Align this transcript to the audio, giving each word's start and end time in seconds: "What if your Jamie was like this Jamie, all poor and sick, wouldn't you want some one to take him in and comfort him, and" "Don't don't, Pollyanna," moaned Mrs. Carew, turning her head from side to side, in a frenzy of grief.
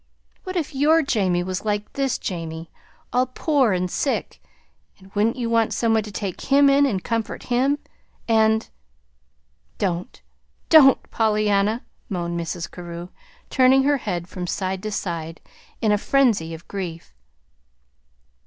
"What 0.45 0.55
if 0.55 0.73
your 0.73 1.03
Jamie 1.03 1.43
was 1.43 1.63
like 1.63 1.93
this 1.93 2.17
Jamie, 2.17 2.71
all 3.13 3.27
poor 3.27 3.71
and 3.71 3.85
sick, 3.91 4.41
wouldn't 5.13 5.35
you 5.35 5.47
want 5.47 5.75
some 5.75 5.93
one 5.93 6.01
to 6.01 6.11
take 6.11 6.41
him 6.41 6.71
in 6.71 6.87
and 6.87 7.03
comfort 7.03 7.43
him, 7.53 7.77
and" 8.27 8.67
"Don't 9.87 10.23
don't, 10.69 10.97
Pollyanna," 11.11 11.83
moaned 12.09 12.39
Mrs. 12.39 12.71
Carew, 12.71 13.09
turning 13.51 13.83
her 13.83 13.97
head 13.97 14.27
from 14.27 14.47
side 14.47 14.81
to 14.81 14.91
side, 14.91 15.39
in 15.81 15.91
a 15.91 15.99
frenzy 15.99 16.51
of 16.55 16.67
grief. 16.67 17.13